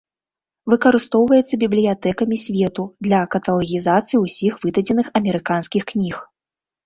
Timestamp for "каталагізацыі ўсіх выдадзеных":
3.35-5.07